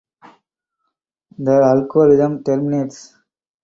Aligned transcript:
The 1.37 1.51
algorithm 1.61 2.41
terminates. 2.43 3.13